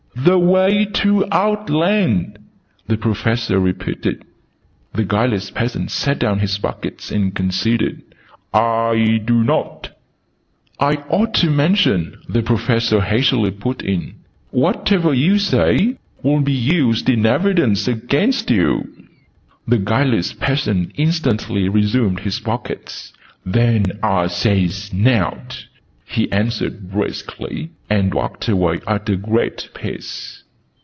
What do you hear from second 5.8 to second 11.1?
set down his buckets and considered. "Ah dunnot" "I